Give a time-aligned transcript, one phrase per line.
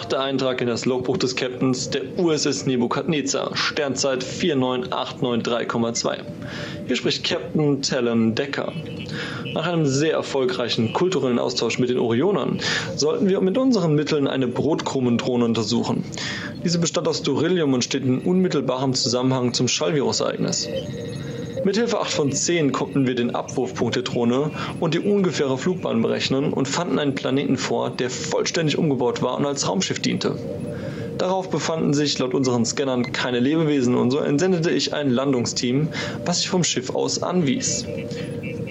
[0.00, 6.16] Achter Eintrag in das Logbuch des Captains der USS Nebukadnezar, Sternzeit 49893,2.
[6.86, 8.72] Hier spricht Captain Talon Decker.
[9.52, 12.60] Nach einem sehr erfolgreichen kulturellen Austausch mit den Orionern
[12.96, 16.02] sollten wir mit unseren Mitteln eine Brotkrummendrohne untersuchen.
[16.64, 20.66] Diese bestand aus Durillium und steht in unmittelbarem Zusammenhang zum Schallvirusereignis.
[21.62, 26.54] Mithilfe 8 von 10 konnten wir den Abwurfpunkt der Drohne und die ungefähre Flugbahn berechnen
[26.54, 30.36] und fanden einen Planeten vor, der vollständig umgebaut war und als Raumschiff diente.
[31.18, 35.88] Darauf befanden sich laut unseren Scannern keine Lebewesen und so entsendete ich ein Landungsteam,
[36.24, 37.84] was sich vom Schiff aus anwies.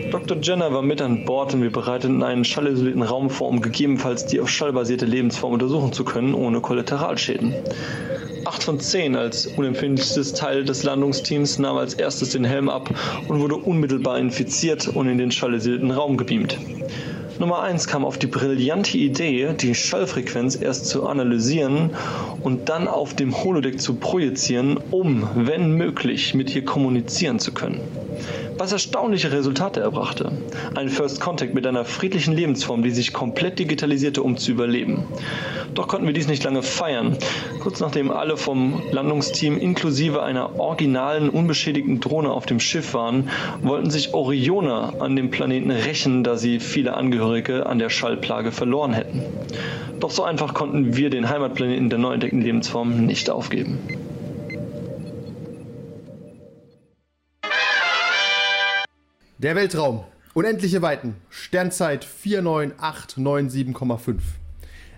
[0.10, 0.38] Dr.
[0.42, 4.42] Jenner war mit an Bord und wir bereiteten einen schallisolierten Raum vor, um gegebenenfalls die
[4.42, 7.54] auf Schall basierte Lebensform untersuchen zu können, ohne Kollateralschäden.
[8.50, 12.90] 8 von 10 als unempfindlichstes Teil des Landungsteams nahm als erstes den Helm ab
[13.28, 16.58] und wurde unmittelbar infiziert und in den schallisolierten Raum gebeamt.
[17.38, 21.92] Nummer 1 kam auf die brillante Idee, die Schallfrequenz erst zu analysieren
[22.42, 27.82] und dann auf dem Holodeck zu projizieren, um, wenn möglich, mit ihr kommunizieren zu können
[28.60, 30.32] was erstaunliche Resultate erbrachte.
[30.76, 35.06] Ein First Contact mit einer friedlichen Lebensform, die sich komplett digitalisierte, um zu überleben.
[35.74, 37.18] Doch konnten wir dies nicht lange feiern.
[37.62, 43.30] Kurz nachdem alle vom Landungsteam inklusive einer originalen, unbeschädigten Drohne auf dem Schiff waren,
[43.62, 48.92] wollten sich Orioner an dem Planeten rächen, da sie viele Angehörige an der Schallplage verloren
[48.92, 49.24] hätten.
[50.02, 53.80] Doch so einfach konnten wir den Heimatplaneten der neu entdeckten Lebensform nicht aufgeben.
[59.42, 60.04] Der Weltraum.
[60.34, 61.16] Unendliche Weiten.
[61.30, 64.16] Sternzeit 49897,5.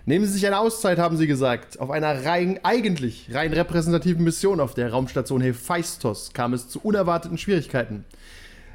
[0.04, 1.78] Nehmen Sie sich eine Auszeit, haben Sie gesagt.
[1.78, 7.38] Auf einer rein, eigentlich rein repräsentativen Mission auf der Raumstation Hephaistos kam es zu unerwarteten
[7.38, 8.04] Schwierigkeiten.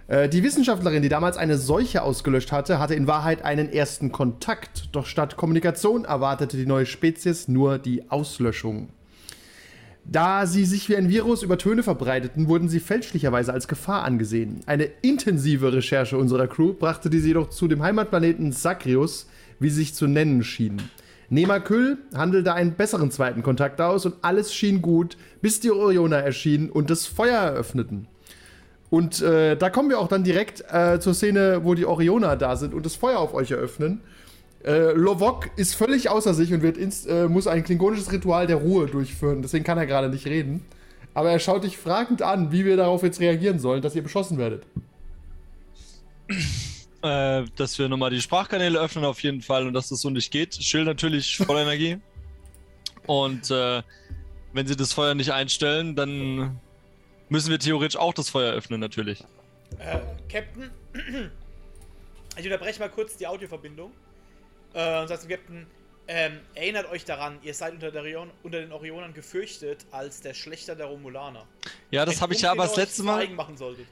[0.07, 4.87] Äh, die Wissenschaftlerin, die damals eine Seuche ausgelöscht hatte, hatte in Wahrheit einen ersten Kontakt.
[4.93, 8.87] Doch statt Kommunikation erwartete die neue Spezies nur die Auslöschung.
[10.09, 14.61] Da sie sich wie ein Virus über Töne verbreiteten, wurden sie fälschlicherweise als Gefahr angesehen.
[14.65, 19.27] Eine intensive Recherche unserer Crew brachte diese jedoch zu dem Heimatplaneten Sakrius,
[19.59, 20.81] wie sie sich zu nennen schien.
[21.29, 26.69] Nemakül handelte einen besseren zweiten Kontakt aus und alles schien gut, bis die Orioner erschienen
[26.69, 28.07] und das Feuer eröffneten.
[28.89, 32.55] Und äh, da kommen wir auch dann direkt äh, zur Szene, wo die Orioner da
[32.55, 33.99] sind und das Feuer auf euch eröffnen.
[34.63, 38.57] Äh, Lovok ist völlig außer sich und wird inst, äh, muss ein klingonisches Ritual der
[38.57, 39.41] Ruhe durchführen.
[39.41, 40.65] Deswegen kann er gerade nicht reden.
[41.13, 44.37] Aber er schaut dich fragend an, wie wir darauf jetzt reagieren sollen, dass ihr beschossen
[44.37, 44.63] werdet.
[47.01, 50.31] Äh, dass wir nochmal die Sprachkanäle öffnen auf jeden Fall und dass das so nicht
[50.31, 50.55] geht.
[50.55, 51.97] Schild natürlich voller Energie.
[53.05, 53.81] Und äh,
[54.53, 56.59] wenn sie das Feuer nicht einstellen, dann
[57.29, 59.23] müssen wir theoretisch auch das Feuer öffnen, natürlich.
[59.79, 60.71] Äh, Captain,
[62.37, 63.91] ich unterbreche mal kurz die Audioverbindung.
[64.73, 65.67] Äh, und sagt zum Captain,
[66.09, 70.73] ähm, erinnert euch daran, ihr seid unter, Orion, unter, den Orionern gefürchtet als der Schlechter
[70.73, 71.45] der Romulaner.
[71.91, 73.27] Ja, das habe ich ja aber das letzte Mal.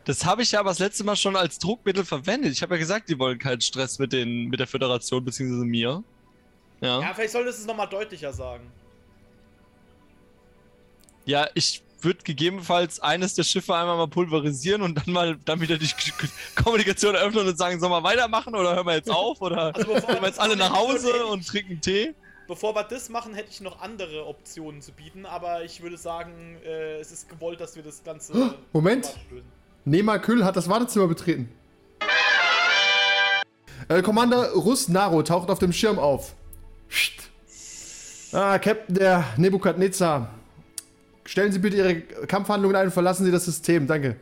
[0.05, 2.53] Das habe ich ja aber das letzte Mal schon als Druckmittel verwendet.
[2.53, 5.65] Ich habe ja gesagt, die wollen keinen Stress mit, den, mit der Föderation bzw.
[5.65, 6.03] mir.
[6.79, 7.01] Ja.
[7.01, 8.71] ja, vielleicht solltest du es nochmal deutlicher sagen.
[11.25, 15.77] Ja, ich würde gegebenenfalls eines der Schiffe einmal mal pulverisieren und dann mal dann wieder
[15.77, 15.89] die
[16.55, 20.21] Kommunikation eröffnen und sagen, sollen wir weitermachen oder hören wir jetzt auf oder also gehen
[20.21, 22.13] wir jetzt alle nach Hause und trinken Tee?
[22.47, 26.57] Bevor wir das machen, hätte ich noch andere Optionen zu bieten, aber ich würde sagen,
[26.63, 28.33] äh, es ist gewollt, dass wir das Ganze.
[28.33, 29.17] Oh, Moment!
[29.83, 31.51] Nema Kühl hat das Wartezimmer betreten.
[33.87, 36.35] Äh, Commander Rus Naro taucht auf dem Schirm auf.
[38.31, 40.34] Ah, Captain der Nebukadnezar.
[41.25, 43.87] Stellen Sie bitte Ihre Kampfhandlungen ein und verlassen Sie das System.
[43.87, 44.15] Danke.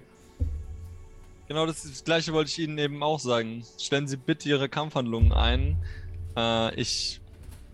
[1.48, 3.66] Genau das, das gleiche wollte ich Ihnen eben auch sagen.
[3.78, 5.78] Stellen Sie bitte Ihre Kampfhandlungen ein.
[6.38, 7.20] Äh, ich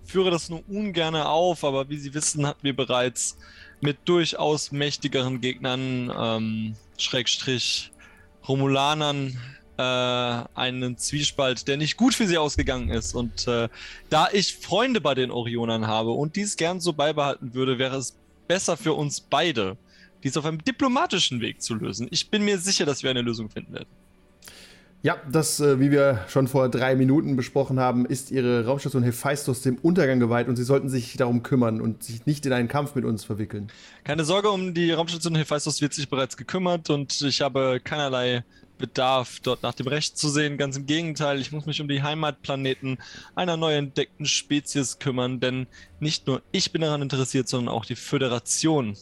[0.04, 3.38] führe das nur ungern auf, aber wie Sie wissen, hatten wir bereits
[3.82, 7.92] mit durchaus mächtigeren Gegnern, ähm, Schrägstrich
[8.48, 9.38] Romulanern,
[9.78, 13.16] äh, einen Zwiespalt, der nicht gut für sie ausgegangen ist.
[13.16, 13.70] Und äh,
[14.10, 18.19] da ich Freunde bei den Orionern habe und dies gern so beibehalten würde, wäre es
[18.50, 19.78] besser für uns beide,
[20.24, 22.08] dies auf einem diplomatischen Weg zu lösen.
[22.12, 23.88] Ich bin mir sicher, dass wir eine Lösung finden werden.
[25.02, 29.62] Ja, das, äh, wie wir schon vor drei Minuten besprochen haben, ist ihre Raumstation Hephaistos
[29.62, 32.96] dem Untergang geweiht und sie sollten sich darum kümmern und sich nicht in einen Kampf
[32.96, 33.72] mit uns verwickeln.
[34.04, 38.44] Keine Sorge, um die Raumstation Hephaistos wird sich bereits gekümmert und ich habe keinerlei
[38.80, 40.58] Bedarf, dort nach dem Recht zu sehen.
[40.58, 42.98] Ganz im Gegenteil, ich muss mich um die Heimatplaneten
[43.36, 45.68] einer neu entdeckten Spezies kümmern, denn
[46.00, 48.98] nicht nur ich bin daran interessiert, sondern auch die Föderation.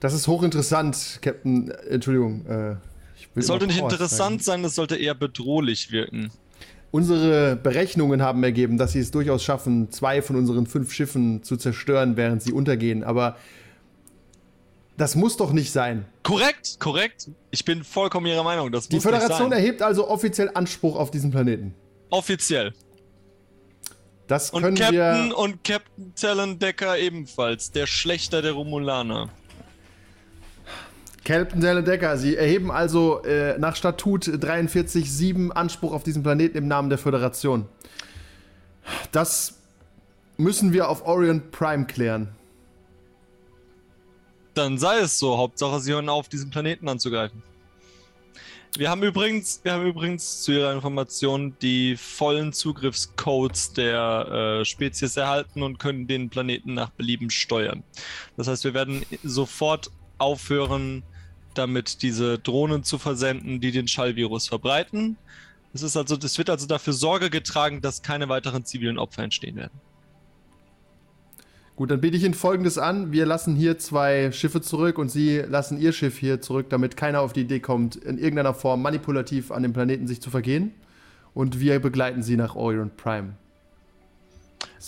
[0.00, 1.70] Das ist hochinteressant, Captain.
[1.70, 2.44] Äh, Entschuldigung.
[2.46, 2.76] Äh,
[3.34, 6.30] es sollte nicht interessant sein, es sollte eher bedrohlich wirken.
[6.90, 11.56] Unsere Berechnungen haben ergeben, dass sie es durchaus schaffen, zwei von unseren fünf Schiffen zu
[11.56, 13.04] zerstören, während sie untergehen.
[13.04, 13.36] Aber
[14.98, 16.04] das muss doch nicht sein.
[16.24, 17.30] Korrekt, korrekt.
[17.52, 18.72] Ich bin vollkommen Ihrer Meinung.
[18.72, 21.74] Das Die Föderation erhebt also offiziell Anspruch auf diesen Planeten.
[22.10, 22.74] Offiziell.
[24.26, 25.38] Das und können Captain wir.
[25.38, 29.30] und Captain Talon Decker ebenfalls, der Schlechter der Romulaner.
[31.24, 36.66] Captain Talon Decker, Sie erheben also äh, nach Statut 43.7 Anspruch auf diesen Planeten im
[36.66, 37.66] Namen der Föderation.
[39.12, 39.54] Das
[40.36, 42.34] müssen wir auf Orion Prime klären.
[44.58, 45.38] Dann sei es so.
[45.38, 47.44] Hauptsache, sie hören auf, diesen Planeten anzugreifen.
[48.76, 55.16] Wir haben übrigens, wir haben übrigens zu Ihrer Information die vollen Zugriffscodes der äh, Spezies
[55.16, 57.84] erhalten und können den Planeten nach Belieben steuern.
[58.36, 61.04] Das heißt, wir werden sofort aufhören,
[61.54, 65.16] damit diese Drohnen zu versenden, die den Schallvirus verbreiten.
[65.72, 69.54] Es ist also, es wird also dafür Sorge getragen, dass keine weiteren zivilen Opfer entstehen
[69.54, 69.80] werden.
[71.78, 73.12] Gut, dann biete ich Ihnen Folgendes an.
[73.12, 77.20] Wir lassen hier zwei Schiffe zurück und Sie lassen Ihr Schiff hier zurück, damit keiner
[77.20, 80.74] auf die Idee kommt, in irgendeiner Form manipulativ an dem Planeten sich zu vergehen.
[81.34, 83.34] Und wir begleiten Sie nach Orion Prime.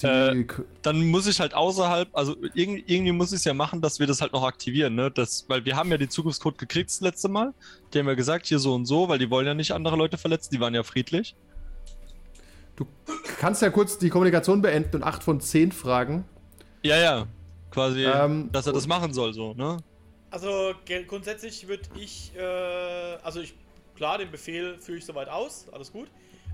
[0.03, 0.45] Äh,
[0.83, 4.09] dann muss ich halt außerhalb, also irgendwie, irgendwie muss ich es ja machen, dass wir
[4.09, 5.13] das halt noch aktivieren, ne?
[5.13, 7.55] Das, weil wir haben ja den Zugriffscode gekriegt das letzte Mal.
[7.95, 10.19] Die haben ja gesagt, hier so und so, weil die wollen ja nicht andere Leute
[10.19, 11.37] verletzen, die waren ja friedlich.
[12.75, 12.85] Du
[13.39, 16.25] kannst ja kurz die Kommunikation beenden und 8 von 10 fragen.
[16.83, 17.27] Ja, ja.
[17.71, 19.77] Quasi, ähm, dass er das machen soll, so, ne?
[20.31, 20.75] Also
[21.07, 22.41] grundsätzlich würde ich, äh,
[23.23, 23.55] also ich,
[23.97, 26.09] klar, den Befehl führe ich soweit aus, alles gut.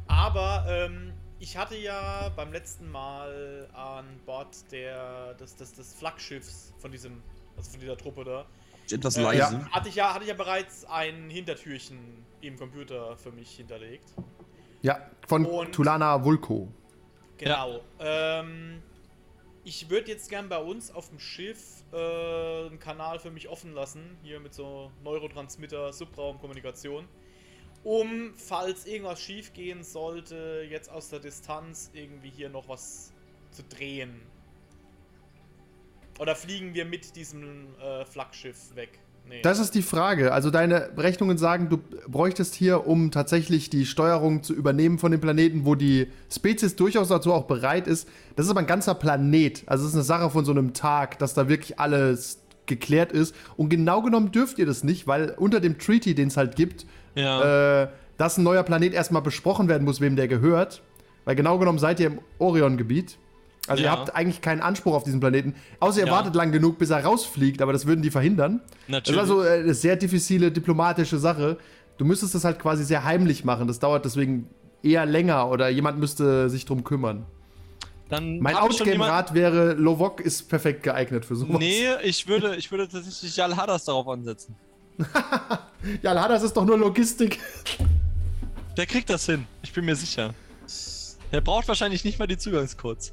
[0.08, 6.72] Aber ähm, ich hatte ja beim letzten Mal an Bord der, des, des, des Flaggschiffs
[6.78, 7.22] von diesem,
[7.56, 8.46] also von dieser Truppe da.
[8.90, 9.38] Etwas äh, leise.
[9.38, 11.98] Ja, hatte, ich ja, hatte ich ja bereits ein Hintertürchen
[12.40, 14.12] im Computer für mich hinterlegt.
[14.82, 16.68] Ja, von Und, Tulana Vulko.
[17.38, 17.80] Genau.
[17.98, 18.40] Ja.
[18.40, 18.82] Ähm,
[19.66, 23.72] ich würde jetzt gern bei uns auf dem Schiff äh, einen Kanal für mich offen
[23.72, 27.08] lassen, hier mit so Neurotransmitter, Subraumkommunikation,
[27.82, 33.12] um, falls irgendwas schief gehen sollte, jetzt aus der Distanz irgendwie hier noch was
[33.50, 34.22] zu drehen.
[36.20, 39.00] Oder fliegen wir mit diesem äh, Flaggschiff weg?
[39.28, 39.42] Nee.
[39.42, 40.32] Das ist die Frage.
[40.32, 41.78] Also deine Berechnungen sagen, du
[42.08, 47.08] bräuchtest hier, um tatsächlich die Steuerung zu übernehmen von dem Planeten, wo die Spezies durchaus
[47.08, 48.08] dazu auch bereit ist.
[48.36, 49.64] Das ist aber ein ganzer Planet.
[49.66, 53.34] Also es ist eine Sache von so einem Tag, dass da wirklich alles geklärt ist.
[53.56, 56.86] Und genau genommen dürft ihr das nicht, weil unter dem Treaty, den es halt gibt,
[57.14, 57.82] ja.
[57.82, 60.82] äh, dass ein neuer Planet erstmal besprochen werden muss, wem der gehört.
[61.24, 63.18] Weil genau genommen seid ihr im Orion-Gebiet.
[63.66, 63.88] Also ja.
[63.88, 65.54] ihr habt eigentlich keinen Anspruch auf diesen Planeten.
[65.80, 66.12] Außer ihr ja.
[66.12, 68.60] wartet lang genug, bis er rausfliegt, aber das würden die verhindern.
[68.88, 69.18] Natürlich.
[69.18, 71.58] Das ist also äh, eine sehr diffizile diplomatische Sache.
[71.98, 73.66] Du müsstest das halt quasi sehr heimlich machen.
[73.66, 74.48] Das dauert deswegen
[74.82, 77.26] eher länger oder jemand müsste sich drum kümmern.
[78.08, 81.58] Dann mein Outgame-Rat wäre, Lovok ist perfekt geeignet für sowas.
[81.58, 84.54] Nee, ich würde, ich würde tatsächlich Jal Hadas darauf ansetzen.
[86.02, 87.40] Jal Hadas ist doch nur Logistik.
[88.76, 90.34] Der kriegt das hin, ich bin mir sicher.
[91.32, 93.12] Der braucht wahrscheinlich nicht mal die Zugangscodes.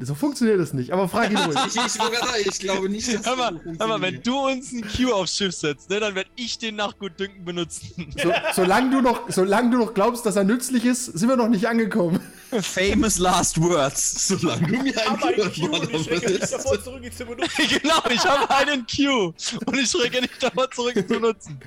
[0.00, 1.56] So funktioniert das nicht, aber frag ihn ruhig.
[1.66, 5.12] ich, ich, ich, glaube nicht, dass hör mal, hör mal, wenn du uns einen Q
[5.12, 8.12] aufs Schiff setzt, ne, dann werde ich den nach Gutdünken benutzen.
[8.20, 11.48] So, solange, du noch, solange du noch glaubst, dass er nützlich ist, sind wir noch
[11.48, 12.20] nicht angekommen.
[12.60, 14.28] Famous last words.
[14.28, 17.68] Solange du mir einen Q, Q ich schrecke nicht davor zurück, ihn zu benutzen.
[17.68, 19.32] genau, ich habe einen Q
[19.66, 21.58] und ich schrecke nicht davor zurück, ihn zu nutzen.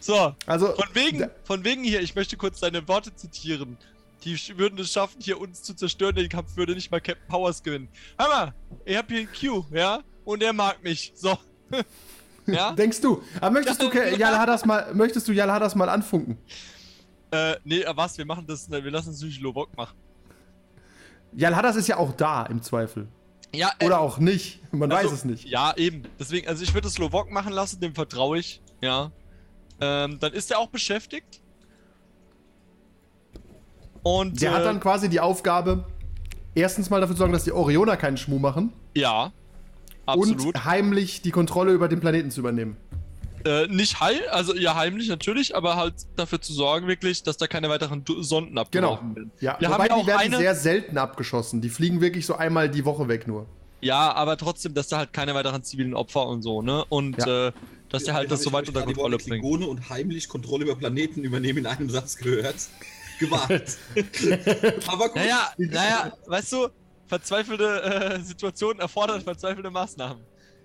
[0.00, 3.76] So, also, von wegen, von wegen hier, ich möchte kurz deine Worte zitieren.
[4.26, 6.16] Die würden es schaffen, hier uns zu zerstören.
[6.16, 7.88] Den Kampf würde nicht mal Captain Powers gewinnen.
[8.18, 8.54] Hör mal,
[8.84, 10.00] ich hab hier einen Q, ja?
[10.24, 11.12] Und er mag mich.
[11.14, 11.38] So.
[12.46, 12.72] ja?
[12.72, 13.22] Denkst du?
[13.40, 16.38] Aber möchtest du Jal Hadas mal, möchtest du Jal Hadas mal anfunken?
[17.30, 18.18] Äh, nee, was?
[18.18, 19.96] Wir machen das, wir lassen es durch Lovok machen.
[21.32, 23.06] Ja, Hadas ist ja auch da im Zweifel.
[23.54, 24.60] Ja, äh, Oder auch nicht.
[24.72, 25.44] Man also, weiß es nicht.
[25.44, 26.02] Ja, eben.
[26.18, 28.60] Deswegen, also ich würde Slowok machen lassen, dem vertraue ich.
[28.80, 29.12] Ja.
[29.80, 31.40] Ähm, dann ist er auch beschäftigt.
[34.06, 35.84] Und Der äh, hat dann quasi die Aufgabe,
[36.54, 39.32] erstens mal dafür zu sorgen, dass die Orioner keinen Schmuh machen ja,
[40.06, 40.44] absolut.
[40.46, 42.76] und heimlich die Kontrolle über den Planeten zu übernehmen.
[43.44, 47.48] Äh, nicht heil, also ja heimlich natürlich, aber halt dafür zu sorgen wirklich, dass da
[47.48, 48.92] keine weiteren Du- Sonden Genau.
[48.92, 49.32] werden.
[49.40, 51.60] Ja, Wir wobei haben ja die auch werden eine- sehr selten abgeschossen.
[51.60, 53.46] Die fliegen wirklich so einmal die Woche weg nur.
[53.80, 56.84] Ja, aber trotzdem, dass da halt keine weiteren zivilen Opfer und so, ne?
[56.88, 57.48] Und Ja.
[57.48, 57.52] äh,
[57.88, 59.28] dass der halt das so weit unter Kontrolle bringt.
[59.42, 62.54] Klingone und heimlich Kontrolle über Planeten übernehmen in einem Satz gehört.
[63.18, 63.78] Gewagt.
[64.88, 65.16] Aber gut.
[65.16, 66.68] Naja, naja, weißt du,
[67.06, 70.22] verzweifelte äh, Situationen erfordern verzweifelte Maßnahmen.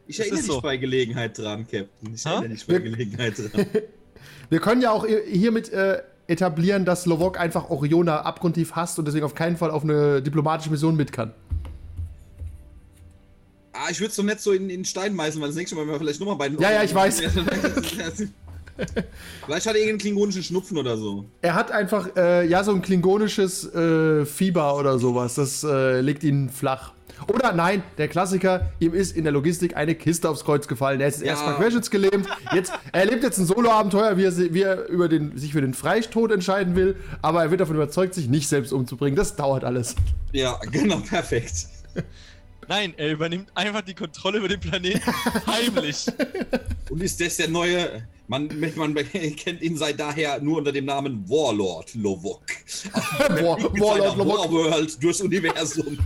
[0.07, 0.61] ich das erinnere dich so.
[0.61, 2.13] bei Gelegenheit dran, Captain.
[2.13, 2.31] Ich Ha?
[2.31, 3.65] erinnere dich bei Gelegenheit dran.
[4.49, 9.25] Wir können ja auch hiermit äh, etablieren, dass Lovok einfach Oriona abgrundtief hasst und deswegen
[9.25, 11.33] auf keinen Fall auf eine diplomatische Mission mit kann.
[13.73, 15.83] Ah, ich würde es doch nicht so in, in Stein meißeln, weil das nächste Mal,
[15.83, 17.21] wenn wir vielleicht nochmal bei den Ja, ja, ich weiß.
[19.45, 21.25] vielleicht hat er irgendeinen klingonischen Schnupfen oder so.
[21.41, 25.35] Er hat einfach, äh, ja, so ein klingonisches äh, Fieber oder sowas.
[25.35, 26.93] Das äh, legt ihn flach.
[27.27, 30.99] Oder nein, der Klassiker, ihm ist in der Logistik eine Kiste aufs Kreuz gefallen.
[31.01, 31.27] Er ist Ja.
[31.27, 32.27] erstmal querschnittsgelähmt.
[32.53, 35.75] Jetzt, er erlebt jetzt ein Solo-Abenteuer, wie er, wie er über den, sich für den
[35.75, 36.95] Freistod entscheiden will.
[37.21, 39.15] Aber er wird davon überzeugt, sich nicht selbst umzubringen.
[39.15, 39.95] Das dauert alles.
[40.31, 41.67] Ja, genau, perfekt.
[42.67, 45.01] Nein, er übernimmt einfach die Kontrolle über den Planeten
[45.45, 46.07] heimlich.
[46.89, 48.07] Und ist das der neue.
[48.27, 48.95] Man, man
[49.35, 52.41] kennt ihn seit daher nur unter dem Namen Warlord Lovok.
[52.93, 54.37] War, Warlord Lovok.
[54.39, 55.97] Warworld durchs Universum.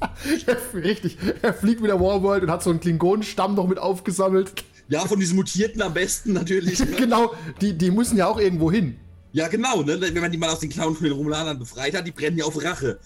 [0.74, 1.18] Richtig.
[1.42, 4.64] Er fliegt mit der Warworld und hat so einen Klingonenstamm noch mit aufgesammelt.
[4.88, 6.80] Ja, von diesen Mutierten am besten natürlich.
[6.80, 6.86] ne?
[6.86, 8.96] genau, die, die müssen ja auch irgendwo hin.
[9.32, 10.00] Ja, genau, ne?
[10.00, 12.44] Wenn man die mal aus den Clown von den Romulanern befreit hat, die brennen ja
[12.44, 12.98] auf Rache.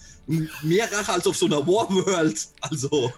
[0.63, 2.47] Mehr Rache als auf so einer Warworld.
[2.61, 3.11] Also,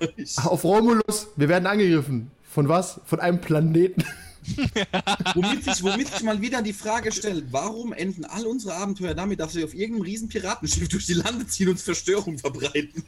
[0.44, 2.32] Auf Romulus, wir werden angegriffen.
[2.44, 3.00] Von was?
[3.06, 4.04] Von einem Planeten.
[5.36, 9.40] womit, sich, womit sich mal wieder die Frage stellt, warum enden all unsere Abenteuer damit,
[9.40, 13.04] dass wir auf irgendeinem riesen Piratenschiff durch die Lande ziehen und Zerstörung verbreiten?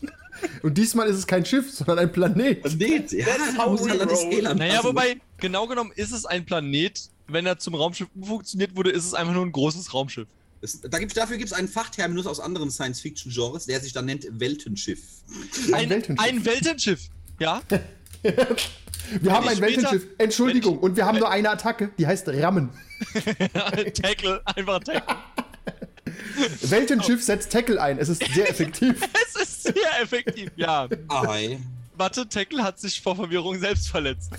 [0.64, 2.62] Und diesmal ist es kein Schiff, sondern ein Planet.
[2.62, 4.34] Planet, ja, halt das roll.
[4.34, 4.88] Elend Naja, passen.
[4.88, 7.10] wobei, genau genommen ist es ein Planet.
[7.28, 10.28] Wenn er zum Raumschiff umfunktioniert wurde, ist es einfach nur ein großes Raumschiff.
[10.62, 14.28] Es, da gibt's, dafür gibt es einen Fachterminus aus anderen Science-Fiction-Genres, der sich dann nennt
[14.32, 15.00] Weltenschiff.
[15.72, 16.20] Ein Weltenschiff.
[16.20, 17.10] Ein Weltenschiff.
[17.40, 17.62] Ja?
[19.22, 20.08] Wir haben ein Weltenschiff.
[20.18, 20.76] Entschuldigung.
[20.78, 22.70] ich- Und wir haben nur eine Attacke, die heißt Rammen.
[24.02, 25.16] Tackle, einfach Tackle.
[26.62, 27.98] Weltenschiff setzt Tackle ein.
[27.98, 29.02] Es ist sehr effektiv.
[29.36, 30.88] Es ist sehr effektiv, ja.
[31.08, 31.60] Ei.
[31.96, 34.32] Warte, Tackle hat sich vor Verwirrung selbst verletzt.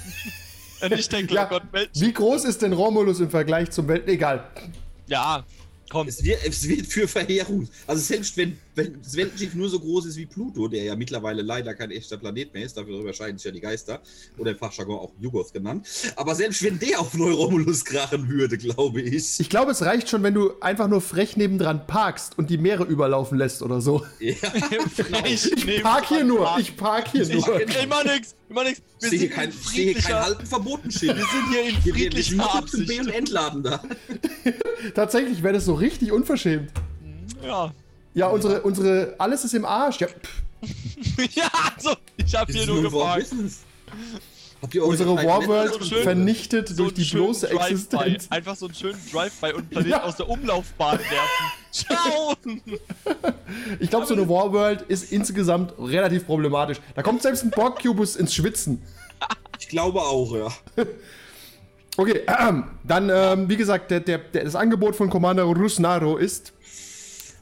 [0.80, 1.90] Äh, nicht Tackle, Ja, oh Gott, Welt.
[1.94, 4.08] wie groß ist denn Romulus im Vergleich zum Welten?
[4.08, 4.44] Egal.
[5.06, 5.44] Ja,
[5.90, 6.08] komm.
[6.08, 7.68] Es wird, es wird für Verheerung.
[7.86, 11.42] Also selbst wenn, wenn das Weltenschiff nur so groß ist wie Pluto, der ja mittlerweile
[11.42, 14.00] leider kein echter Planet mehr ist, dafür überscheiden sich ja die Geister,
[14.38, 15.86] oder im Fachjargon auch Jugos genannt,
[16.16, 19.40] aber selbst wenn der auf Neuromulus krachen würde, glaube ich.
[19.40, 22.84] Ich glaube, es reicht schon, wenn du einfach nur frech nebendran parkst und die Meere
[22.84, 24.04] überlaufen lässt oder so.
[24.20, 26.56] Ja, Frech Ich park hier nur.
[26.58, 27.60] Ich park hier Ich, nur.
[27.60, 28.82] ich mach nix, ich mach nix.
[29.00, 31.16] Wir ich sehe sind kein, sehe kein friedlicher, halten verboten Schild.
[31.16, 32.44] wir sind hier in Wir, wir, wir friedlicher zum B-
[32.98, 33.00] Absicht.
[33.00, 33.82] und Entladen da.
[34.94, 36.70] Tatsächlich wäre das so richtig unverschämt.
[37.42, 37.72] Ja.
[38.14, 40.00] Ja, unsere, unsere, alles ist im Arsch.
[40.00, 40.08] Ja,
[41.32, 43.26] ja, also, ich hab Wir hier nur gefragt.
[44.82, 47.48] Unsere Warworld so vernichtet So durch die bloße.
[47.48, 48.26] Existenz.
[48.30, 50.02] Einfach so einen schönen Drive-by und Planet Ja.
[50.02, 51.52] aus der Umlaufbahn werfen.
[51.72, 52.34] Ciao!
[53.78, 56.78] Ich glaube, so eine Warworld ist insgesamt relativ problematisch.
[56.94, 58.82] Da kommt selbst ein Borg-Cubus ins Schwitzen.
[59.58, 60.84] Ich glaube auch, ja.
[61.96, 66.52] Okay, ähm, dann, ähm, wie gesagt, der, der, der, das Angebot von Commander Rusnaro ist,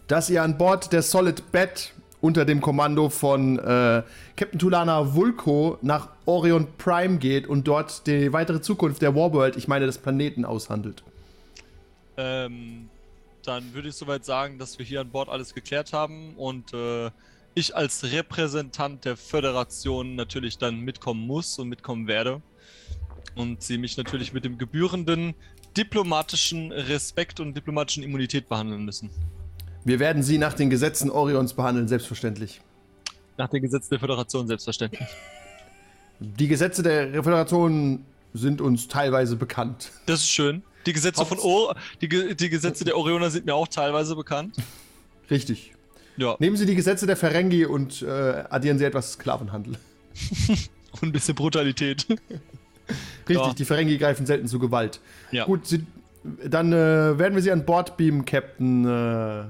[0.09, 4.03] dass ihr an Bord der Solid Bat unter dem Kommando von äh,
[4.37, 9.69] Captain Tulana Vulko nach Orion Prime geht und dort die weitere Zukunft der Warworld, ich
[9.69, 11.05] meine des Planeten, aushandelt.
[12.17, 12.89] Ähm,
[13.45, 17.11] dann würde ich soweit sagen, dass wir hier an Bord alles geklärt haben und äh,
[17.55, 22.41] ich als Repräsentant der Föderation natürlich dann mitkommen muss und mitkommen werde.
[23.37, 25.35] Und sie mich natürlich mit dem gebührenden
[25.77, 29.11] diplomatischen Respekt und diplomatischen Immunität behandeln müssen.
[29.89, 32.61] Wir werden sie nach den Gesetzen Orions behandeln, selbstverständlich.
[33.39, 35.09] Nach den Gesetzen der Föderation selbstverständlich.
[36.21, 38.05] Die Gesetze der Föderation
[38.35, 39.91] sind uns teilweise bekannt.
[40.05, 40.63] Das ist schön.
[40.85, 44.57] Die Gesetze von o die, Ge- die Gesetze der Orioner sind mir auch teilweise bekannt.
[45.31, 45.73] Richtig.
[46.19, 49.79] Ja, Nehmen Sie die Gesetze der Ferengi und äh, addieren Sie etwas Sklavenhandel.
[51.01, 52.07] und ein bisschen Brutalität.
[52.11, 53.55] Richtig, Ja.
[53.55, 55.01] die Ferengi greifen selten zu Gewalt.
[55.31, 55.47] Ja.
[55.47, 55.87] Gut, sie,
[56.45, 59.45] dann äh, werden wir sie an Bord beamen, Captain äh,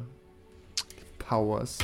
[1.29, 1.79] Powers.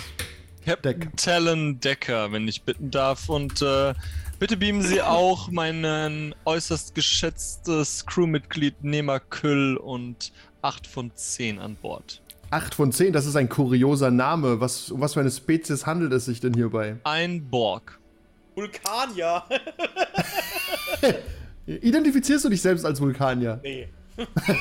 [0.64, 3.28] Captain Talon Decker, wenn ich bitten darf.
[3.28, 3.92] Und äh,
[4.38, 10.32] bitte beamen Sie auch mein äußerst geschätztes Crewmitglied Nema Küll und
[10.62, 12.22] 8 von 10 an Bord.
[12.50, 14.60] 8 von 10, das ist ein kurioser Name.
[14.60, 16.96] Was, um was für eine Spezies handelt es sich denn hierbei?
[17.04, 18.00] Ein Borg.
[18.54, 19.42] Vulkanier.
[21.66, 23.60] Identifizierst du dich selbst als Vulkanier?
[23.62, 23.88] nee.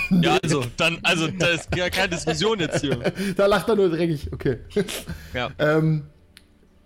[0.09, 2.97] Ja, also, dann, also, da ist gar keine Diskussion jetzt hier.
[3.35, 4.59] Da lacht er nur dreckig, okay.
[5.33, 5.51] Ja.
[5.59, 6.05] Ähm,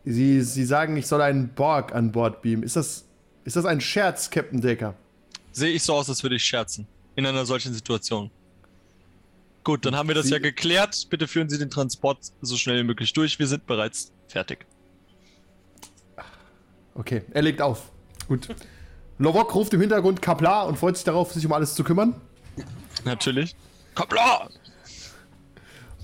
[0.03, 2.63] Sie, Sie sagen, ich soll einen Borg an Bord beamen.
[2.63, 3.05] Ist das,
[3.45, 4.93] ist das ein Scherz, Captain Decker?
[5.51, 6.87] Sehe ich so aus, als würde ich scherzen.
[7.15, 8.31] In einer solchen Situation.
[9.63, 11.07] Gut, dann haben wir das Sie- ja geklärt.
[11.09, 13.37] Bitte führen Sie den Transport so schnell wie möglich durch.
[13.39, 14.65] Wir sind bereits fertig.
[16.95, 17.91] Okay, er legt auf.
[18.27, 18.47] Gut.
[19.19, 22.15] Lovok ruft im Hintergrund Kaplar und freut sich darauf, sich um alles zu kümmern.
[23.05, 23.55] Natürlich.
[23.95, 24.49] Kapla!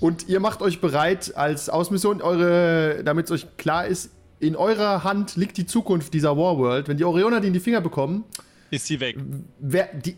[0.00, 4.10] Und ihr macht euch bereit als Ausmission, eure, damit es euch klar ist,
[4.40, 6.88] in eurer Hand liegt die Zukunft dieser Warworld.
[6.88, 8.24] Wenn die Orioner die in die Finger bekommen,
[8.70, 9.16] Ist sie weg.
[9.60, 10.16] wer, die,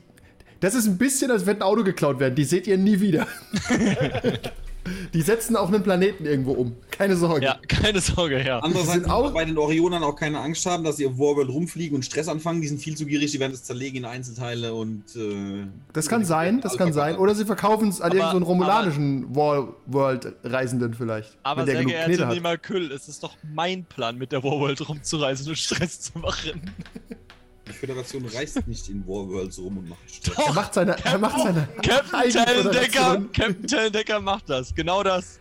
[0.61, 2.35] das ist ein bisschen, als wenn ein Auto geklaut werden.
[2.35, 3.27] Die seht ihr nie wieder.
[5.15, 6.77] die setzen auch einen Planeten irgendwo um.
[6.91, 7.45] Keine Sorge.
[7.45, 8.59] Ja, keine Sorge, ja.
[8.61, 11.95] Andererseits sind auch- bei den Orionern auch keine Angst haben, dass sie auf Warworld rumfliegen
[11.97, 12.61] und Stress anfangen.
[12.63, 15.05] Die sind viel zu gierig, die werden das zerlegen in Einzelteile und.
[15.17, 17.17] Äh, Das kann sein, das kann sein.
[17.17, 21.37] Oder sie verkaufen es an irgendeinen romulanischen Warworld-Reisenden vielleicht.
[21.43, 22.35] Aber wenn der sehr genug geehrte Knete hat.
[22.35, 26.61] Nehmer Küll, es ist doch mein Plan, mit der Warworld rumzureisen und Stress zu machen.
[27.69, 30.47] Die Föderation reist nicht in Warworlds rum und macht Stress.
[30.47, 33.33] Er macht seine, er macht seine Captain Föderation.
[33.33, 34.75] Captain Tallendecker macht das.
[34.75, 35.41] Genau das.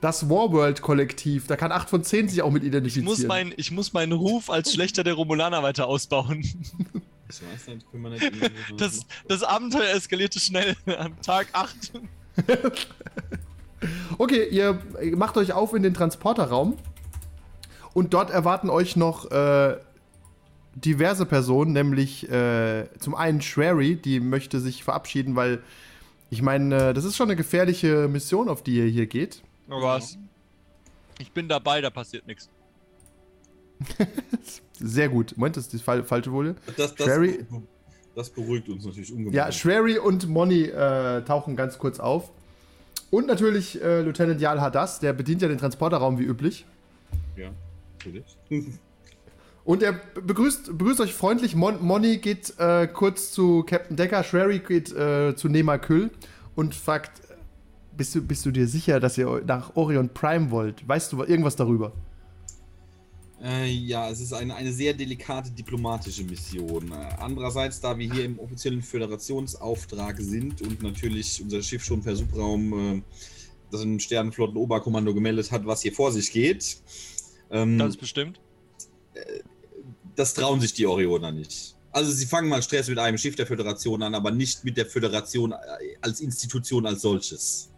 [0.00, 3.04] Das Warworld-Kollektiv, da kann 8 von 10 sich auch mit Ich identifizieren.
[3.04, 6.40] muss, mein, ich muss meinen Ruf als Schlechter der Romulaner weiter ausbauen.
[6.40, 8.32] Ich weiß nicht, können wir nicht.
[8.78, 11.92] Das, das Abenteuer eskalierte schnell am Tag 8.
[14.18, 14.80] Okay, ihr
[15.16, 16.76] macht euch auf in den Transporterraum
[17.94, 19.76] und dort erwarten euch noch äh,
[20.74, 25.62] diverse Personen, nämlich äh, zum einen Shrary, die möchte sich verabschieden, weil
[26.30, 29.42] ich meine, äh, das ist schon eine gefährliche Mission, auf die ihr hier geht.
[29.68, 30.18] Was?
[31.18, 32.48] Ich bin dabei, da passiert nichts.
[34.78, 35.34] Sehr gut.
[35.36, 36.54] Moment, das ist die fal falsche Folie.
[36.76, 37.44] Das, das, Sherry-
[38.14, 39.32] das beruhigt uns natürlich ungemein.
[39.34, 42.30] Ja, Shrary und Moni äh, tauchen ganz kurz auf.
[43.10, 46.64] Und natürlich äh, Lieutenant Yal Hadas, der bedient ja den Transporterraum wie üblich.
[47.36, 47.50] ja
[47.98, 48.24] natürlich.
[49.64, 51.54] Und er begrüßt, begrüßt euch freundlich.
[51.54, 56.10] Mon Moni geht äh, kurz zu Captain Decker, Shrary geht äh, zu Nema Küll
[56.56, 57.22] und fragt:
[57.96, 60.86] bist du, bist du dir sicher, dass ihr nach Orion Prime wollt?
[60.88, 61.92] Weißt du irgendwas darüber?
[63.42, 66.92] Äh, ja, es ist eine, eine sehr delikate diplomatische Mission.
[66.92, 72.14] Äh, andererseits, da wir hier im offiziellen Föderationsauftrag sind und natürlich unser Schiff schon per
[72.14, 73.02] Subraum äh,
[73.72, 76.76] das im Sternenflotten-Oberkommando gemeldet hat, was hier vor sich geht,
[77.50, 78.38] ähm, Das ist bestimmt.
[80.16, 81.74] Das trauen sich die Orioner nicht.
[81.92, 84.86] Also sie fangen mal Stress mit einem Schiff der Föderation an, aber nicht mit der
[84.86, 85.54] Föderation
[86.00, 87.70] als Institution als solches.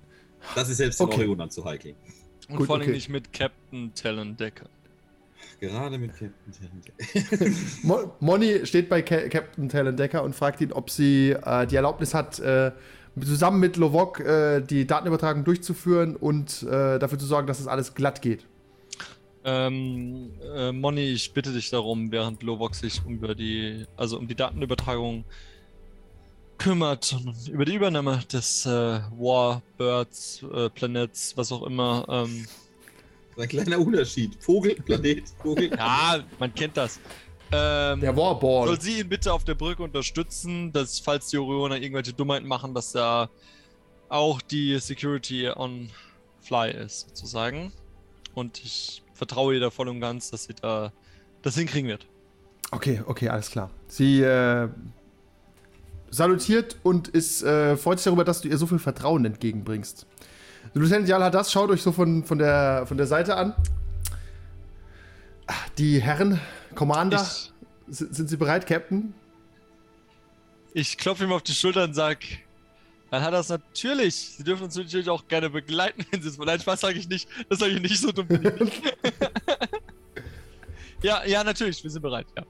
[0.55, 1.20] Das ist selbst den Okay.
[1.23, 1.94] Orionern zu heikel.
[2.49, 2.92] Und Gut, vor allem okay.
[2.92, 4.68] nicht mit Captain Tallendecker.
[5.61, 7.57] Gerade mit Captain Talent.
[7.83, 11.77] Mo Moni steht bei Ca Captain Talon Decker und fragt ihn, ob sie äh, die
[11.77, 12.73] Erlaubnis hat, äh,
[13.23, 17.94] zusammen mit Lovok äh, die Datenübertragung durchzuführen und äh, dafür zu sorgen, dass das alles
[17.94, 18.47] glatt geht.
[19.44, 24.35] Ähm, äh, Moni, ich bitte dich darum, während Lovok sich über die, also um die
[24.35, 25.24] Datenübertragung
[26.57, 32.07] kümmert und über die Übernahme des äh, Warbirds, äh, Planets, was auch immer.
[32.09, 32.46] Ähm,
[33.37, 34.37] Ein kleiner Unterschied.
[34.42, 35.70] Vogel, Planet, Vogel.
[35.76, 36.98] ja, man kennt das.
[37.52, 38.66] Ähm, Der Warball.
[38.68, 42.72] soll sie ihn bitte auf der Brücke unterstützen, dass falls die Orioner irgendwelche Dummheiten machen,
[42.72, 43.28] dass da
[44.09, 45.90] auch die Security on
[46.40, 47.72] Fly ist, sozusagen.
[48.35, 50.92] Und ich vertraue ihr da voll und ganz, dass sie da
[51.42, 52.07] das hinkriegen wird.
[52.70, 53.70] Okay, okay, alles klar.
[53.87, 54.68] Sie äh,
[56.11, 60.07] salutiert und ist, äh, freut sich darüber, dass du ihr so viel Vertrauen entgegenbringst.
[60.72, 63.55] Lieutenant Yal Hadas schaut euch so von, von, der, von der Seite an.
[65.79, 66.40] Die Herren,
[66.74, 67.53] Commander, Ich,
[67.98, 69.14] sind Sie bereit, Captain?
[70.72, 72.24] ich klopfe ihm auf die Schulter und sag,
[73.10, 74.14] dann hat er es natürlich.
[74.14, 76.48] Sie dürfen uns natürlich auch gerne begleiten, wenn Sie es wollen.
[76.48, 77.28] Nein, Spaß sage ich nicht.
[77.48, 78.82] Das sage ich nicht, so dumm bin ich nicht.
[81.02, 82.44] ja, ja, natürlich, wir sind bereit, ja.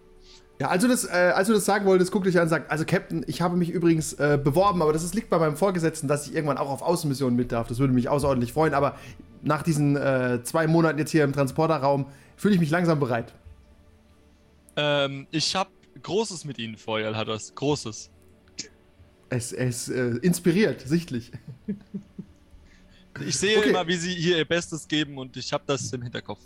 [0.61, 2.71] Ja, als du das, äh, als du das sagen wolltest, guckt dich an und sagt,
[2.71, 6.07] also Captain, ich habe mich übrigens äh, beworben, aber das ist, liegt bei meinem Vorgesetzten,
[6.07, 7.67] dass ich irgendwann auch auf Außenmissionen mit darf.
[7.67, 8.97] Das würde mich außerordentlich freuen, aber
[9.43, 13.35] nach diesen äh, zwei Monaten jetzt hier im Transporterraum fühle ich mich langsam bereit.
[14.77, 15.71] Ähm, ich habe
[16.03, 17.55] Großes mit Ihnen vor, Jal hat das.
[17.55, 18.11] Großes.
[19.31, 21.33] Es, es äh, inspiriert, sichtlich.
[23.27, 23.71] Ich sehe Okay.
[23.71, 26.41] immer, wie sie hier ihr Bestes geben und ich habe das im Hinterkopf.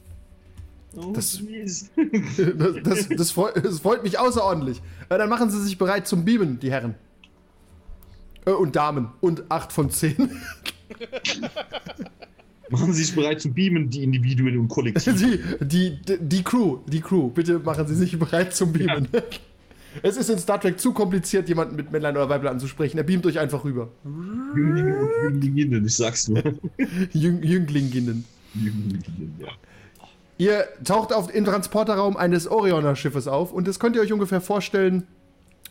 [0.96, 1.40] Oh, Das-.
[1.96, 4.80] Das, das, das, freut, das freut mich außerordentlich.
[5.08, 6.94] Äh, dann machen Sie sich bereit zum Beamen, die Herren.
[8.46, 9.08] Äh, und Damen.
[9.20, 10.16] Und 8 von 10.
[12.70, 15.14] Machen Sie sich bereit zu beamen, die Individuen und Kollektiv.
[15.16, 17.28] Die, die, die, die Crew, die Crew.
[17.28, 19.08] Bitte machen Sie sich bereit zum Beamen.
[20.02, 22.98] Es ist in Star Trek zu kompliziert, jemanden mit Männlein oder Weiblein anzusprechen.
[22.98, 23.88] Er beamt euch einfach rüber.
[24.54, 26.42] Jünglinnen, ich sag's nur.
[27.12, 28.24] Jüng, Jünglinginnen.
[28.54, 29.48] Jünglinnen, ja.
[30.38, 35.04] Ihr taucht auf, im Transporterraum eines Orioner-Schiffes auf und das könnt ihr euch ungefähr vorstellen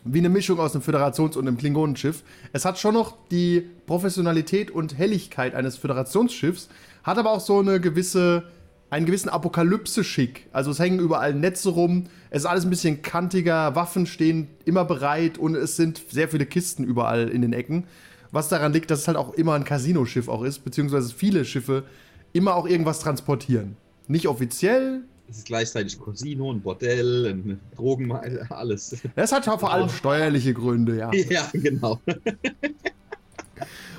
[0.04, 2.22] wie eine Mischung aus einem Föderations- und einem Klingonenschiff.
[2.52, 6.68] Es hat schon noch die Professionalität und Helligkeit eines Föderationsschiffs,
[7.02, 8.44] hat aber auch so eine gewisse,
[8.90, 10.48] einen gewissen Apokalypse-Schick.
[10.52, 14.84] Also es hängen überall Netze rum, es ist alles ein bisschen kantiger, Waffen stehen immer
[14.84, 17.84] bereit und es sind sehr viele Kisten überall in den Ecken.
[18.30, 21.84] Was daran liegt, dass es halt auch immer ein Casino-Schiff auch ist, beziehungsweise viele Schiffe
[22.32, 23.76] immer auch irgendwas transportieren.
[24.06, 28.96] Nicht offiziell, Es ist gleichzeitig ein Casino, ein Bordell, ein Drogenmeile, alles.
[29.14, 31.10] das hat vor allem steuerliche Gründe, ja.
[31.30, 32.00] Ja, genau.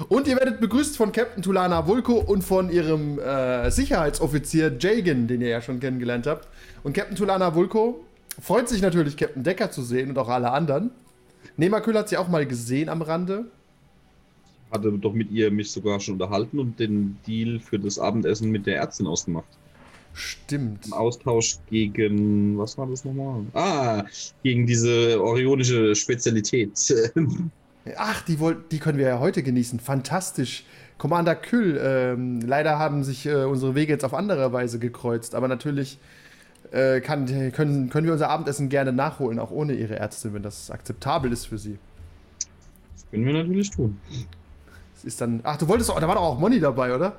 [0.08, 5.42] Und ihr werdet begrüßt von Captain Tulana Vulko und von ihrem äh, Sicherheitsoffizier Jagan, den
[5.42, 6.48] ihr ja schon kennengelernt habt.
[6.84, 8.04] Und Captain Tulana Vulko
[8.42, 10.92] freut sich natürlich, Captain Decker zu sehen und auch alle anderen.
[11.58, 13.46] Nemakül hat sie auch mal gesehen am Rande.
[14.72, 18.66] Hatte doch mit ihr mich sogar schon unterhalten und den Deal für das Abendessen mit
[18.66, 19.48] der Ärztin ausgemacht.
[20.14, 20.88] Stimmt.
[20.88, 23.46] Im Austausch gegen, was war das nochmal?
[23.54, 24.04] Ah,
[24.44, 26.72] gegen diese orionische Spezialität.
[27.98, 29.80] Ach, die, wollt, die können wir ja heute genießen.
[29.80, 30.66] Fantastisch.
[30.98, 35.48] Commander Kühl, ähm, leider haben sich äh, unsere Wege jetzt auf andere Weise gekreuzt, aber
[35.48, 35.98] natürlich
[36.72, 40.70] äh, kann, können, können wir unser Abendessen gerne nachholen, auch ohne Ihre Ärztin, wenn das
[40.70, 41.80] akzeptabel ist für Sie.
[42.94, 43.98] Das können wir natürlich tun.
[44.96, 45.40] Es ist dann.
[45.44, 47.16] Ach, du wolltest auch, da war doch auch Moni dabei, oder?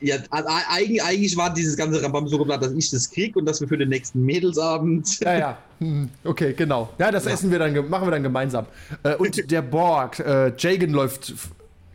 [0.00, 3.46] Ja, also eigentlich, eigentlich war dieses ganze Rambam so geplant, dass ich das krieg und
[3.46, 5.20] dass wir für den nächsten Mädelsabend.
[5.20, 5.58] Ja, ja.
[5.80, 6.90] Hm, Okay, genau.
[6.98, 8.66] Ja, das essen wir dann, machen wir dann gemeinsam.
[9.02, 11.34] Äh, und der Borg, äh, Jagan läuft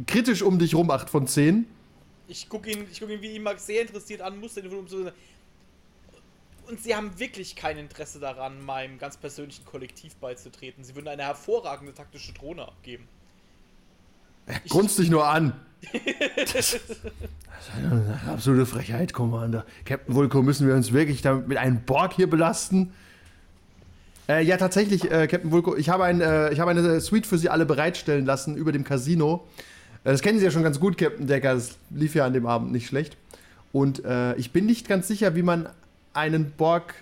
[0.06, 1.66] kritisch um dich rum, 8 von 10.
[2.28, 5.10] Ich gucke ihn, ich guck ihn wie immer sehr interessiert an, muss den um so.
[6.68, 10.84] Und sie haben wirklich kein Interesse daran, meinem ganz persönlichen Kollektiv beizutreten.
[10.84, 13.08] Sie würden eine hervorragende taktische Drohne abgeben.
[14.64, 15.54] Ich- Grunzt dich nur an.
[16.54, 19.66] Das ist eine absolute Frechheit, Commander.
[19.86, 22.94] Captain Vulko, müssen wir uns wirklich damit mit einem Borg hier belasten?
[24.30, 27.38] Äh, ja, tatsächlich, äh, Captain Vulko, ich habe, ein, äh, ich habe eine Suite für
[27.38, 29.46] Sie alle bereitstellen lassen über dem Casino.
[30.04, 31.56] Äh, das kennen Sie ja schon ganz gut, Captain Decker.
[31.56, 33.18] Das lief ja an dem Abend nicht schlecht.
[33.74, 35.68] Und äh, ich bin nicht ganz sicher, wie man
[36.14, 36.94] einen Borg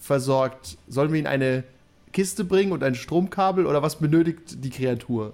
[0.00, 0.78] versorgt.
[0.88, 1.64] Sollen wir ihn eine
[2.12, 5.32] Kiste bringen und ein Stromkabel oder was benötigt die Kreatur?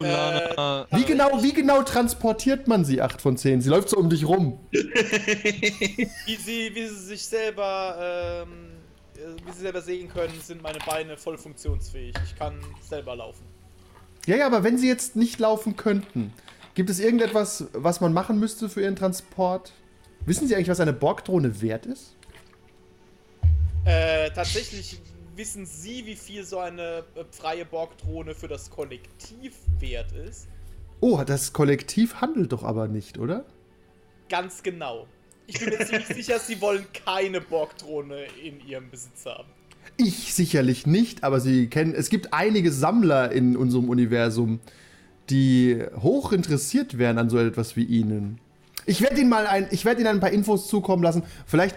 [0.00, 3.62] Lana, Wie genau, wie genau transportiert man sie 8 von 10?
[3.62, 4.60] Sie läuft so um dich rum.
[4.70, 8.70] Wie sie, wie sie sich selber, ähm,
[9.16, 12.14] äh, wie sie selber sehen können, sind meine Beine voll funktionsfähig.
[12.24, 13.44] Ich kann selber laufen.
[14.26, 16.32] Ja, ja, aber wenn sie jetzt nicht laufen könnten,
[16.74, 19.72] gibt es irgendetwas, was man machen müsste für ihren Transport?
[20.26, 22.14] Wissen Sie eigentlich, was eine Borgdrohne wert ist?
[23.84, 25.00] Äh, tatsächlich
[25.38, 30.48] wissen Sie, wie viel so eine äh, freie Borgdrohne für das Kollektiv wert ist?
[31.00, 33.44] Oh, das Kollektiv handelt doch aber nicht, oder?
[34.28, 35.06] Ganz genau.
[35.46, 39.48] Ich bin mir ziemlich sicher, Sie wollen keine Borgdrohne in Ihrem Besitz haben.
[39.96, 44.60] Ich sicherlich nicht, aber Sie kennen, es gibt einige Sammler in unserem Universum,
[45.30, 48.40] die hoch interessiert wären an so etwas wie Ihnen.
[48.86, 51.22] Ich werde Ihnen mal ein, ich werde Ihnen ein paar Infos zukommen lassen.
[51.46, 51.76] Vielleicht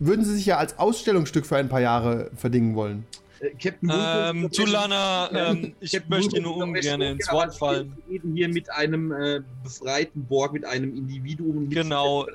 [0.00, 3.06] würden Sie sich ja als Ausstellungsstück für ein paar Jahre verdingen wollen.
[3.40, 7.96] Äh, Captain ähm, zu Lana, ähm, ich Captain möchte nur ungern ins aber Wort fallen.
[8.06, 12.26] Wir reden hier mit einem äh, befreiten Borg, mit einem Individuum, mit Genau.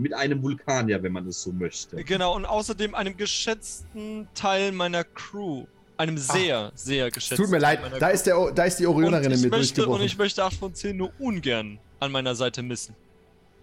[0.00, 1.96] mit einem Vulkanier, wenn man es so möchte.
[2.04, 5.64] Genau, und außerdem einem geschätzten Teil meiner Crew.
[5.96, 9.40] Einem sehr, sehr geschätzten Tut mir leid, Teil da ist, der, da ist die Orionerin
[9.40, 12.96] mir möchte, und ich möchte 8 von 10 nur ungern an meiner Seite missen.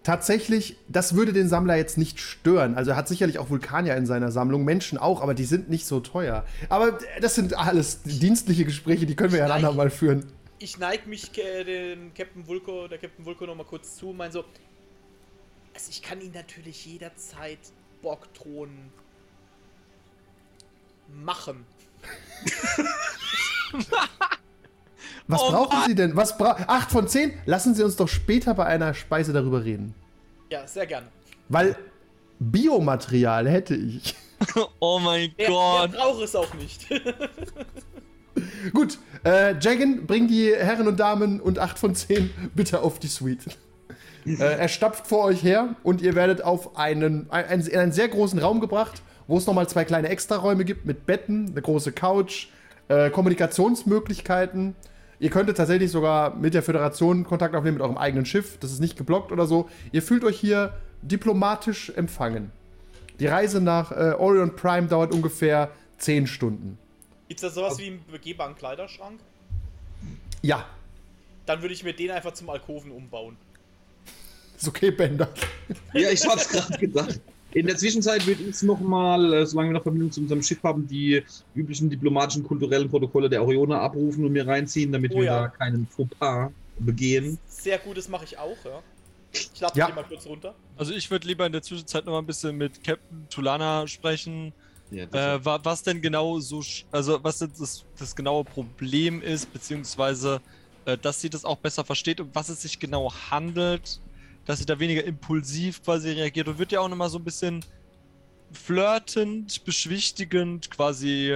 [0.02, 2.74] Tatsächlich, das würde den Sammler jetzt nicht stören.
[2.74, 5.86] Also er hat sicherlich auch Vulkanier in seiner Sammlung, Menschen auch, aber die sind nicht
[5.86, 6.44] so teuer.
[6.68, 10.26] Aber das sind alles dienstliche Gespräche, die können wir ja ein andermal führen.
[10.58, 14.16] Ich neig mich äh, den Captain Vulko, der Captain Vulko noch mal kurz zu und
[14.16, 14.44] mein so.
[15.74, 17.58] Also ich kann Ihnen natürlich jederzeit
[18.02, 18.90] Borgdrohnen
[21.08, 21.64] machen.
[25.28, 25.88] Was Oh brauchen Mann.
[25.88, 26.16] Sie denn?
[26.16, 27.32] Was bra 8 von 10?
[27.46, 29.94] Lassen Sie uns doch später bei einer Speise darüber reden.
[30.50, 31.06] Ja, sehr gerne.
[31.48, 31.76] Weil
[32.38, 34.14] Biomaterial hätte ich.
[34.80, 35.92] Oh mein Er, er Gott.
[35.92, 36.86] braucht es auch nicht.
[38.72, 43.06] Gut, äh, Jagan, bring die Herren und Damen und 8 von 10 bitte auf die
[43.06, 43.46] Suite.
[44.26, 48.08] Äh, er stapft vor euch her und ihr werdet auf einen, ein, in einen sehr
[48.08, 52.48] großen Raum gebracht, wo es nochmal zwei kleine Extraräume gibt mit Betten, eine große Couch,
[52.88, 54.74] äh, Kommunikationsmöglichkeiten.
[55.22, 58.58] Ihr könntet tatsächlich sogar mit der Föderation Kontakt aufnehmen mit eurem eigenen Schiff.
[58.58, 59.68] Das ist nicht geblockt oder so.
[59.92, 62.50] Ihr fühlt euch hier diplomatisch empfangen.
[63.20, 66.76] Die Reise nach äh, Orion Prime dauert ungefähr 10 Stunden.
[67.28, 69.20] Gibt's da sowas wie einen begehbaren Kleiderschrank?
[70.42, 70.66] Ja,
[71.46, 73.36] Dann würde ich mir den einfach zum Alkoven umbauen.
[74.58, 75.28] ist okay, Bender.
[75.92, 77.20] Ja, ich hab's gerade gedacht.
[77.54, 80.86] In der Zwischenzeit wird uns nochmal, äh, solange wir noch Verbindung zu unserem Schiff haben,
[80.86, 81.22] die
[81.54, 85.40] üblichen diplomatischen, kulturellen Protokolle der Orioner abrufen und mir reinziehen, damit Oh wir ja.
[85.42, 87.38] da keinen Fauxpas begehen.
[87.46, 88.82] Sehr gut, das mache ich auch, ja.
[89.32, 89.88] Ich lade Ja.
[89.90, 90.54] mal kurz runter.
[90.76, 94.52] Also ich würde lieber in der Zwischenzeit noch mal ein bisschen mit Captain Tulana sprechen,
[94.90, 99.52] Ja, äh, wa was denn genau so, also was denn das, das genaue Problem ist,
[99.52, 100.40] beziehungsweise
[100.86, 104.00] äh, dass sie das auch besser versteht und was es sich genau handelt,
[104.44, 107.24] dass sie da weniger impulsiv quasi reagiert und wird ja auch noch mal so ein
[107.24, 107.64] bisschen
[108.52, 111.32] flirtend, beschwichtigend quasi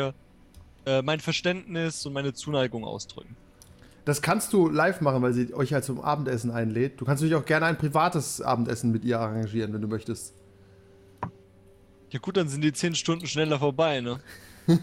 [0.84, 3.36] äh, mein Verständnis und meine Zuneigung ausdrücken.
[4.04, 7.00] Das kannst du live machen, weil sie euch halt zum Abendessen einlädt.
[7.00, 10.32] Du kannst natürlich auch gerne ein privates Abendessen mit ihr arrangieren, wenn du möchtest.
[12.10, 14.20] Ja gut, dann sind die 10 Stunden schneller vorbei, ne?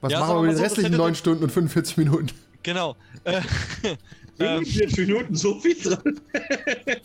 [0.00, 2.28] Was Ja, machen wir mit den restlichen hätte 9 dann- Stunden und 45 Minuten?
[2.66, 2.96] Genau.
[3.22, 3.42] Äh,
[4.40, 6.20] ähm, 45 Minuten, so viel dran.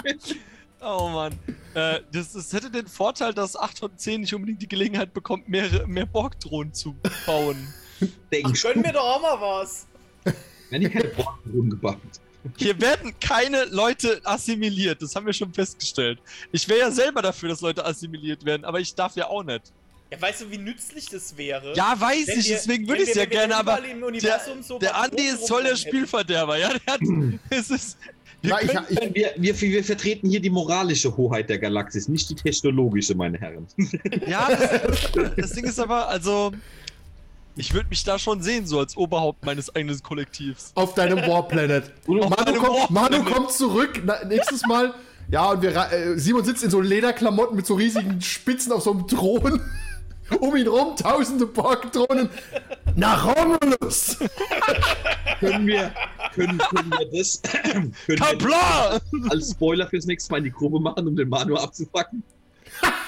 [0.84, 1.34] Oh Mann.
[1.76, 5.47] Äh, das, das hätte den Vorteil, dass 8 von 10 nicht unbedingt die Gelegenheit bekommt,
[5.47, 6.95] mehr, mehr Borg-Drohnen zu
[7.28, 7.71] bauen.
[8.32, 9.86] Denkst Gönn mir doch auch mal was.
[10.71, 12.00] Wenn die keine Borgruhen gebaut.
[12.58, 16.17] Hier werden keine Leute assimiliert, das haben wir schon festgestellt.
[16.52, 19.71] Ich wäre ja selber dafür, dass Leute assimiliert werden, aber ich darf ja auch nicht.
[20.12, 21.74] Ja, weißt du, wie nützlich das wäre?
[21.76, 25.24] Ja, weiß ich, wir- deswegen würde ich es ja gerne, aber Universum so der Andi
[25.24, 25.76] ist voll der.
[25.78, 26.69] Spielverderber, ja?
[26.86, 27.02] Der hat,
[27.50, 27.97] es ist,
[28.41, 28.58] wir Ja,
[28.89, 33.15] ich, ich, Wir, wir, wir vertreten hier die moralische Hoheit der Galaxis, nicht die technologische,
[33.15, 33.67] meine Herren.
[34.28, 36.52] ja das, das Ding ist aber, also,
[37.56, 40.71] ich würde mich da schon sehen, so als Oberhaupt meines eigenen Kollektivs.
[40.76, 41.91] auf deinem Warplanet.
[42.08, 43.26] Manu, kommt, Manu Warplanet.
[43.26, 44.93] kommt zurück, na, nächstes Mal.
[45.30, 48.91] Ja, und wir, äh, Simon sitzt in so Lederklamotten mit so riesigen Spitzen auf so
[48.91, 49.62] einem Thron.
[50.39, 52.30] Um ihn rum tausende Borg-Drohnen.
[52.96, 54.17] Nach Romulus!
[55.39, 55.91] Können wir,
[56.34, 60.80] können, können wir das können wir das als Spoiler fürs nächste Mal in die Gruppe
[60.80, 62.24] machen, um den Manu abzupacken?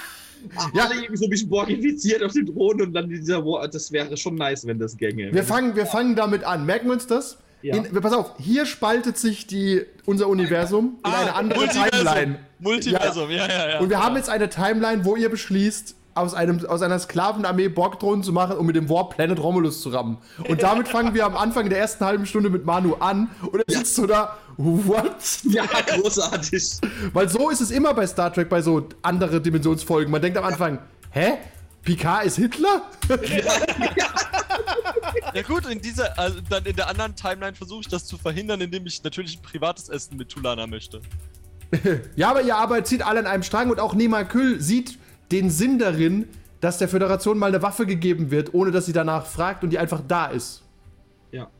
[0.74, 0.84] Ja.
[0.84, 4.14] Alle irgendwie so ein bisschen borgifiziert auf dem Thron und dann dieser War, das wäre
[4.18, 5.32] schon nice, wenn das gänge.
[5.32, 6.66] Wir fangen, wir fangen damit an.
[6.66, 7.38] Merken wir uns das?
[7.62, 7.76] Ja.
[7.76, 11.90] In, pass auf, hier spaltet sich die, unser Universum in Ah, eine andere Multiversum.
[11.90, 12.38] Timeline.
[12.58, 13.80] Multiversum, ja, ja, ja.
[13.80, 18.22] Und wir haben jetzt eine Timeline, wo ihr beschließt, aus, einem, aus einer Sklavenarmee Borgdrohnen
[18.22, 20.18] zu machen, um mit dem Warp Planet Romulus zu rammen.
[20.48, 23.74] Und damit fangen wir am Anfang der ersten halben Stunde mit Manu an und er
[23.74, 25.16] sitzt so da, what?
[25.44, 26.78] ja, großartig.
[27.12, 30.10] Weil so ist es immer bei Star Trek, bei so andere Dimensionsfolgen.
[30.10, 30.78] Man denkt am Anfang,
[31.10, 31.34] hä?
[31.82, 32.82] Picard ist Hitler?
[35.34, 38.60] Ja gut, in dieser, also dann in der anderen Timeline versuche ich das zu verhindern,
[38.60, 41.00] indem ich natürlich ein privates Essen mit Tulana möchte.
[42.14, 44.96] Ja, aber ihr Arbeit zieht alle an einem Strang und auch Nema Kühl sieht
[45.30, 46.28] den Sinn darin,
[46.60, 49.78] dass der Föderation mal eine Waffe gegeben wird, ohne dass sie danach fragt und die
[49.78, 50.62] einfach da ist.
[51.30, 51.50] Ja.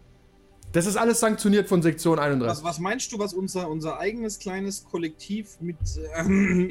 [0.72, 2.50] Das ist alles sanktioniert von Sektion 31.
[2.50, 5.77] Was, was meinst du, was unser, unser eigenes kleines Kollektiv mit,
[6.16, 6.66] ähm,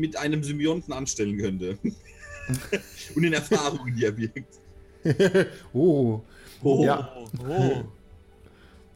[0.00, 1.78] mit einem Symbionten anstellen könnte?
[3.14, 4.60] Und den Erfahrungen, die er wirkt.
[5.74, 6.22] Oh.
[6.62, 6.84] Oh.
[6.84, 7.14] Ja.
[7.46, 7.84] Oh.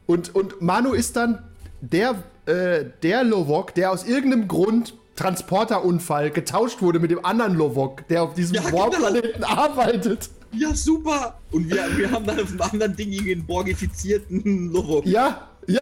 [0.07, 1.45] Und, und Manu ist dann
[1.83, 8.07] der, äh, der Lovok, der aus irgendeinem Grund Transporterunfall getauscht wurde mit dem anderen Lovok,
[8.09, 8.79] der auf diesem Ja, genau.
[8.79, 10.31] Warplaneten arbeitet.
[10.53, 11.39] Ja, super!
[11.51, 15.03] Und wir, wir haben dann auf dem anderen Ding einen borgifizierten Lovo.
[15.05, 15.81] Ja, ja.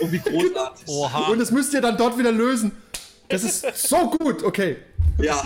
[0.00, 0.88] Oh, wie großartig.
[0.88, 1.30] Oha.
[1.30, 2.72] Und das müsst ihr dann dort wieder lösen.
[3.28, 4.78] Das ist so gut, okay.
[5.18, 5.42] Ja.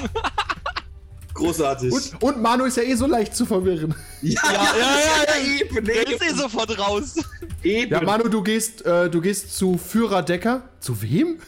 [1.34, 1.92] Großartig.
[1.92, 3.92] Und, und Manu ist ja eh so leicht zu verwirren.
[4.22, 7.16] ja, Ja, ja, ja, eben, Der ist eh sofort raus.
[7.64, 7.90] eben.
[7.92, 10.62] Ja, Manu, du gehst, äh, du gehst zu Führer Decker.
[10.78, 11.40] Zu wem?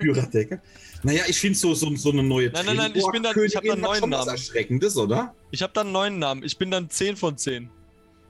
[0.00, 0.58] Führerdecker.
[1.04, 3.54] Naja, ich finde so, so, so eine neue Nein, nein, nein, ich bin dann- ich
[3.56, 4.28] hab dann neuen Namen.
[4.28, 5.34] Erschreckendes, oder?
[5.50, 6.42] Ich habe dann neuen Namen.
[6.42, 7.70] Ich bin dann 10 von 10.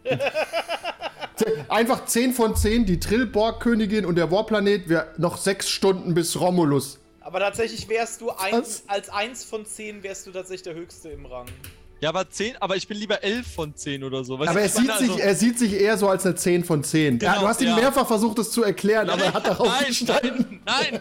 [1.68, 4.88] Einfach 10 von 10, die Trillborg-Königin und der Warplanet.
[4.88, 7.00] Wir noch 6 Stunden bis Romulus.
[7.20, 11.24] Aber tatsächlich wärst du eins, als eins von zehn wärst du tatsächlich der Höchste im
[11.26, 11.46] Rang.
[12.00, 14.38] Ja, aber 10, aber ich bin lieber 11 von 10 oder so.
[14.38, 16.84] Weißt Aber er sieht, sich, also- er sieht sich eher so als eine 10 von
[16.84, 17.18] 10.
[17.20, 17.76] ja, Genau, du hast ihm ja.
[17.76, 20.60] mehrfach versucht, das zu erklären, aber er hat darauf nein, bestanden.
[20.66, 21.00] nein,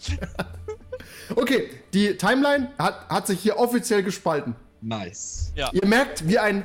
[1.36, 4.54] Okay, die Timeline hat, hat sich hier offiziell gespalten.
[4.80, 5.52] Nice.
[5.56, 5.70] Ja.
[5.72, 6.64] Ihr merkt, wie ein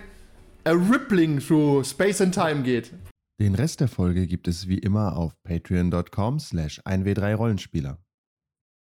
[0.66, 2.92] a rippling through space and time geht.
[3.40, 7.98] Den Rest der Folge gibt es wie immer auf patreon.com slash 1w3rollenspieler.